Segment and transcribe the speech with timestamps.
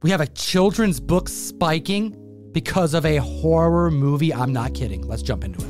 [0.00, 2.14] We have a children's book spiking
[2.52, 4.32] because of a horror movie.
[4.32, 5.02] I'm not kidding.
[5.02, 5.68] Let's jump into it.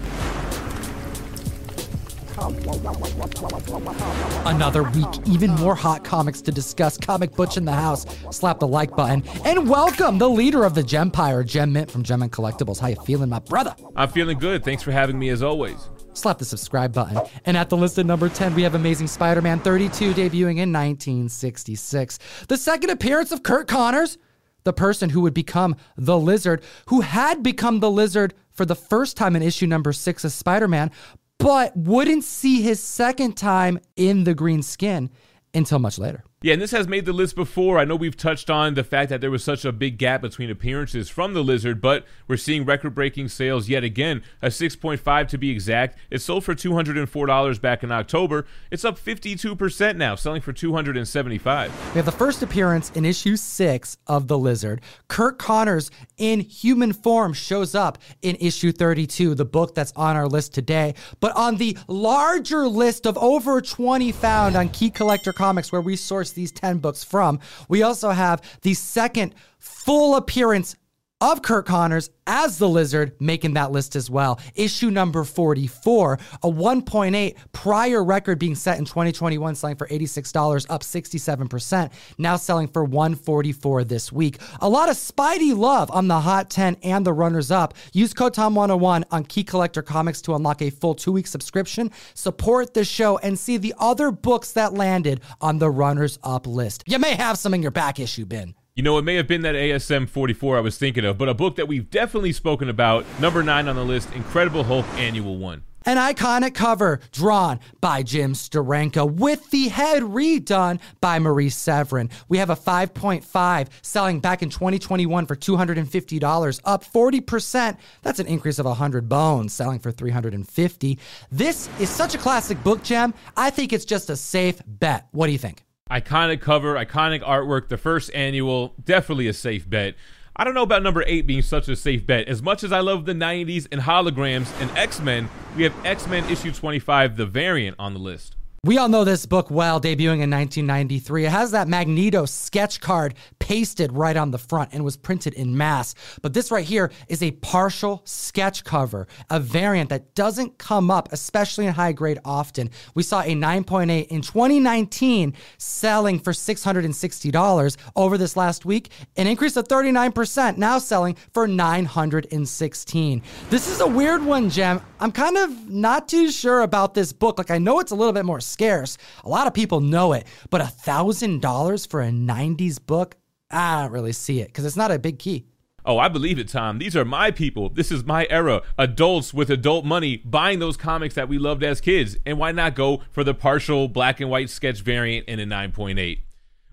[4.45, 6.99] Another week, even more hot comics to discuss.
[6.99, 8.05] Comic Butch in the house.
[8.31, 12.21] Slap the like button and welcome the leader of the Gempire, Gem Mint from Gem
[12.21, 12.79] and Collectibles.
[12.79, 13.75] How you feeling, my brother?
[13.97, 14.63] I'm feeling good.
[14.63, 15.89] Thanks for having me as always.
[16.19, 17.21] Slap the subscribe button.
[17.45, 22.19] And at the list number 10, we have Amazing Spider Man 32 debuting in 1966.
[22.49, 24.19] The second appearance of Curt Connors,
[24.65, 29.17] the person who would become the Lizard, who had become the Lizard for the first
[29.17, 30.91] time in issue number six of Spider Man,
[31.39, 35.11] but wouldn't see his second time in the green skin
[35.55, 36.25] until much later.
[36.41, 37.81] Yeah, and this has made the list before.
[37.81, 40.51] I know we've touched on the fact that there was such a big gap between
[40.51, 44.23] appearances from the Lizard, but we're seeing record breaking sales yet again.
[44.41, 45.99] A 6.5 to be exact.
[46.13, 48.47] It sold for $204 back in October.
[48.71, 53.97] It's up 52% now, selling for 275 We have the first appearance in issue six
[54.07, 54.81] of The Lizard.
[55.09, 60.29] Curt Connors in human form shows up in issue 32, the book that's on our
[60.29, 60.95] list today.
[61.19, 65.97] But on the larger list of over 20 found on Key Collector Comics, where we
[65.97, 67.41] source these 10 books from.
[67.69, 70.77] We also have the second full appearance
[71.21, 74.39] of Curt Connors as the Lizard making that list as well.
[74.55, 80.83] Issue number 44, a 1.8 prior record being set in 2021 selling for $86 up
[80.83, 84.39] 67%, now selling for 144 this week.
[84.61, 87.75] A lot of Spidey love on the Hot 10 and the runners up.
[87.93, 92.85] Use code TOM101 on Key Collector Comics to unlock a full 2-week subscription, support the
[92.85, 96.85] show and see the other books that landed on the runners up list.
[96.87, 98.55] You may have some in your back issue bin.
[98.79, 101.35] You know, it may have been that ASM 44 I was thinking of, but a
[101.35, 105.65] book that we've definitely spoken about, number nine on the list, Incredible Hulk Annual 1.
[105.87, 112.09] An iconic cover drawn by Jim Steranko with the head redone by Maurice Severin.
[112.29, 117.77] We have a 5.5 selling back in 2021 for $250, up 40%.
[118.03, 120.99] That's an increase of 100 bones, selling for 350.
[121.33, 123.13] This is such a classic book gem.
[123.37, 125.09] I think it's just a safe bet.
[125.11, 125.65] What do you think?
[125.91, 129.95] Iconic cover, iconic artwork, the first annual, definitely a safe bet.
[130.37, 132.29] I don't know about number eight being such a safe bet.
[132.29, 136.07] As much as I love the 90s and holograms and X Men, we have X
[136.07, 138.37] Men issue 25, the variant, on the list.
[138.69, 141.25] We all know this book well, debuting in 1993.
[141.25, 145.57] It has that Magneto sketch card pasted right on the front and was printed in
[145.57, 145.95] mass.
[146.21, 151.11] But this right here is a partial sketch cover, a variant that doesn't come up,
[151.13, 152.71] especially in high grade often.
[152.95, 159.57] We saw a 9.8 in 2019 selling for $660 over this last week, an increase
[159.57, 163.23] of 39%, now selling for 916.
[163.49, 164.83] This is a weird one, Gem.
[165.01, 167.39] I'm kind of not too sure about this book.
[167.39, 168.99] Like I know it's a little bit more scarce.
[169.23, 173.17] A lot of people know it, but a thousand dollars for a 90s book,
[173.53, 175.47] I don't really see it because it's not a big key.
[175.85, 176.79] Oh, I believe it, Tom.
[176.79, 177.71] These are my people.
[177.71, 178.63] This is my era.
[178.77, 182.17] Adults with adult money buying those comics that we loved as kids.
[182.27, 186.19] And why not go for the partial black and white sketch variant in a 9.8?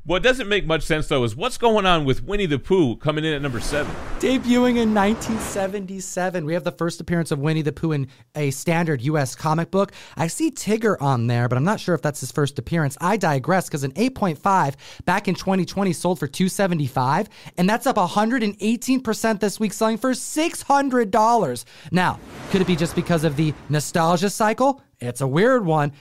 [0.08, 3.26] What doesn't make much sense though is what's going on with Winnie the Pooh coming
[3.26, 3.92] in at number seven.
[4.20, 9.02] Debuting in 1977, we have the first appearance of Winnie the Pooh in a standard
[9.02, 9.34] U.S.
[9.34, 9.94] comic book.
[10.16, 12.96] I see Tigger on there, but I'm not sure if that's his first appearance.
[13.02, 17.28] I digress because an 8.5 back in 2020 sold for 275,
[17.58, 21.66] and that's up 118% this week, selling for $600.
[21.92, 22.20] Now,
[22.52, 24.84] could it be just because of the nostalgia cycle?
[25.00, 25.94] It's a weird one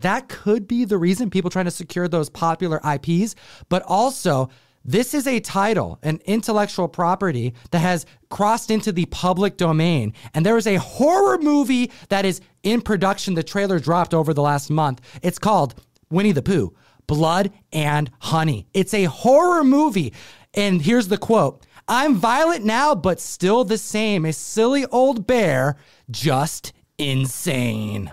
[0.00, 3.34] that could be the reason people trying to secure those popular IPs,
[3.68, 4.48] but also
[4.84, 10.14] this is a title, an intellectual property that has crossed into the public domain.
[10.32, 13.34] And there is a horror movie that is in production.
[13.34, 15.00] The trailer dropped over the last month.
[15.22, 15.74] It's called
[16.10, 16.74] Winnie the Pooh
[17.06, 18.66] Blood and Honey.
[18.72, 20.14] It's a horror movie.
[20.54, 24.24] And here's the quote I'm violent now, but still the same.
[24.24, 25.76] A silly old bear,
[26.10, 28.10] just insane.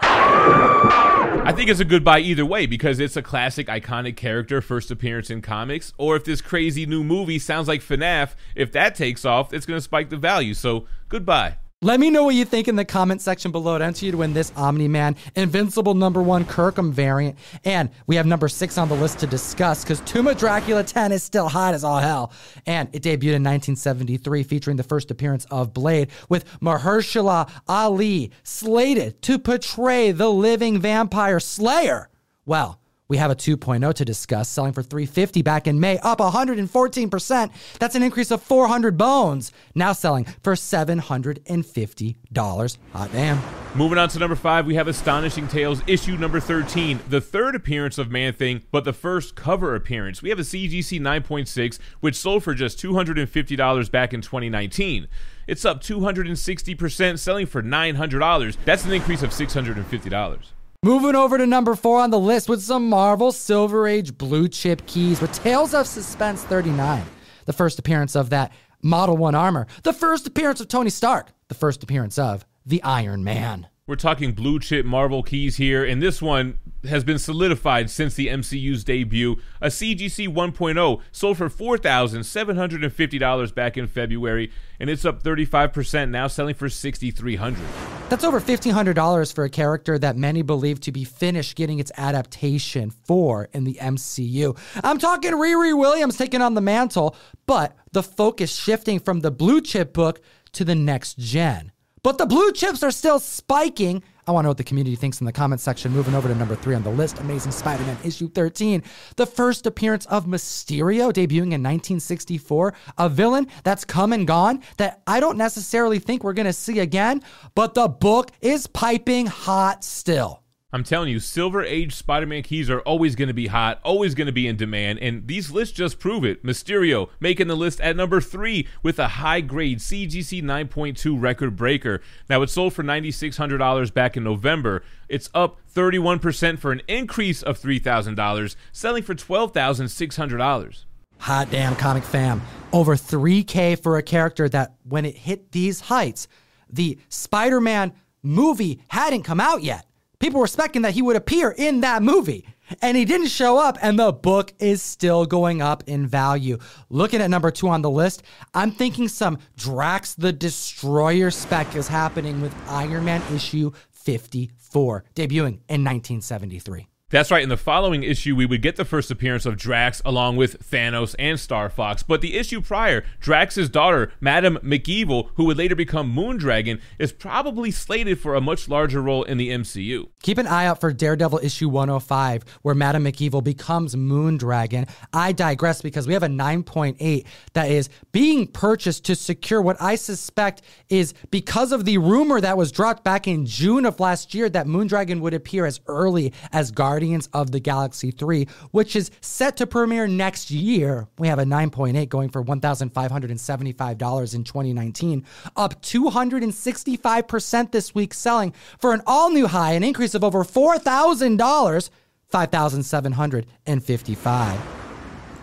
[1.56, 4.92] I think it's a good buy either way because it's a classic, iconic character, first
[4.92, 5.94] appearance in comics.
[5.98, 9.78] Or if this crazy new movie sounds like FNAF, if that takes off, it's going
[9.78, 10.54] to spike the value.
[10.54, 11.56] So, goodbye.
[11.82, 14.18] Let me know what you think in the comment section below to enter you to
[14.18, 17.38] win this Omni Man Invincible number one Kirkham variant.
[17.66, 21.12] And we have number six on the list to discuss because Tomb of Dracula 10
[21.12, 22.32] is still hot as all hell.
[22.66, 29.22] And it debuted in 1973, featuring the first appearance of Blade with Mahershala Ali slated
[29.24, 32.10] to portray the living vampire Slayer.
[32.46, 37.52] Well, We have a 2.0 to discuss, selling for 350 back in May, up 114%.
[37.80, 39.52] That's an increase of 400 bones.
[39.76, 42.78] Now selling for $750.
[42.94, 43.40] Hot damn.
[43.76, 48.00] Moving on to number five, we have Astonishing Tales issue number 13, the third appearance
[48.00, 50.24] of Man Thing, but the first cover appearance.
[50.24, 55.08] We have a CGC 9.6, which sold for just $250 back in 2019.
[55.46, 58.58] It's up 260%, selling for $900.
[58.66, 60.40] That's an increase of $650.
[60.86, 64.86] Moving over to number four on the list with some Marvel Silver Age blue chip
[64.86, 67.04] keys with Tales of Suspense 39.
[67.46, 68.52] The first appearance of that
[68.84, 69.66] Model 1 armor.
[69.82, 71.32] The first appearance of Tony Stark.
[71.48, 73.68] The first appearance of the Iron Man.
[73.88, 78.30] We're talking blue chip Marvel keys here, and this one has been solidified since the
[78.30, 79.36] MCU's debut.
[79.62, 86.56] A CGC 1.0 sold for $4,750 back in February, and it's up 35% now, selling
[86.56, 88.10] for $6,300.
[88.10, 92.90] That's over $1,500 for a character that many believe to be finished getting its adaptation
[92.90, 94.58] for in the MCU.
[94.84, 97.16] I'm talking Riri Williams taking on the mantle,
[97.46, 100.22] but the focus shifting from the blue chip book
[100.54, 101.72] to the next gen.
[102.06, 104.04] But the blue chips are still spiking.
[104.28, 105.92] I want to know what the community thinks in the comment section.
[105.92, 108.84] Moving over to number three on the list Amazing Spider Man issue 13.
[109.16, 112.76] The first appearance of Mysterio debuting in 1964.
[113.00, 116.78] A villain that's come and gone that I don't necessarily think we're going to see
[116.78, 117.24] again,
[117.56, 120.44] but the book is piping hot still.
[120.76, 124.14] I'm telling you, Silver Age Spider Man keys are always going to be hot, always
[124.14, 126.44] going to be in demand, and these lists just prove it.
[126.44, 132.02] Mysterio making the list at number three with a high grade CGC 9.2 record breaker.
[132.30, 134.84] Now, it sold for $9,600 back in November.
[135.08, 140.84] It's up 31% for an increase of $3,000, selling for $12,600.
[141.20, 142.42] Hot damn, comic fam.
[142.74, 146.28] Over 3K for a character that, when it hit these heights,
[146.70, 149.86] the Spider Man movie hadn't come out yet.
[150.20, 152.46] People were expecting that he would appear in that movie.
[152.82, 156.58] And he didn't show up, and the book is still going up in value.
[156.90, 158.24] Looking at number two on the list,
[158.56, 165.60] I'm thinking some Drax the Destroyer spec is happening with Iron Man issue 54, debuting
[165.70, 166.88] in 1973.
[167.12, 167.44] That's right.
[167.44, 171.14] In the following issue, we would get the first appearance of Drax along with Thanos
[171.20, 172.02] and Star Fox.
[172.02, 177.70] But the issue prior, Drax's daughter, Madame MacEvil, who would later become Moondragon, is probably
[177.70, 180.08] slated for a much larger role in the MCU.
[180.24, 184.90] Keep an eye out for Daredevil issue 105, where Madame MacEvil becomes Moondragon.
[185.14, 187.24] I digress because we have a 9.8
[187.54, 192.58] that is being purchased to secure what I suspect is because of the rumor that
[192.58, 196.72] was dropped back in June of last year that Moondragon would appear as early as
[196.72, 201.10] Guardians Guardians of the Galaxy 3, which is set to premiere next year.
[201.20, 205.26] We have a 9.8 going for $1,575 in 2019,
[205.58, 211.90] up 265% this week, selling for an all new high, an increase of over $4,000,
[212.30, 214.60] 5,755.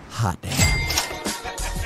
[0.08, 0.52] Hot damn.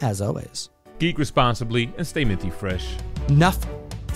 [0.00, 2.96] As always, geek responsibly and stay minty fresh.
[3.28, 3.64] Enough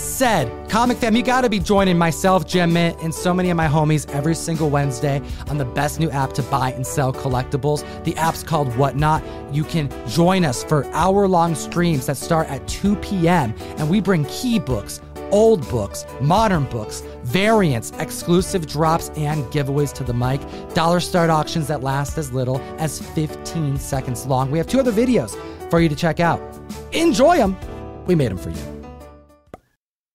[0.01, 0.69] said.
[0.69, 4.09] Comic fam, you gotta be joining myself, Gem Mint, and so many of my homies
[4.11, 7.85] every single Wednesday on the best new app to buy and sell collectibles.
[8.05, 9.23] The app's called Whatnot.
[9.55, 14.01] You can join us for hour long streams that start at 2 p.m., and we
[14.01, 20.41] bring key books old books, modern books, variants, exclusive drops, and giveaways to the mic.
[20.75, 24.51] Dollar start auctions that last as little as 15 seconds long.
[24.51, 25.37] We have two other videos
[25.71, 26.41] for you to check out.
[26.93, 27.57] Enjoy them.
[28.07, 28.80] We made them for you.